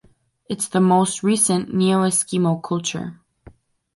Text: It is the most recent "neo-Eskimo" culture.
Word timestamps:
It 0.49 0.57
is 0.57 0.69
the 0.69 0.81
most 0.81 1.21
recent 1.21 1.75
"neo-Eskimo" 1.75 2.63
culture. 2.63 3.21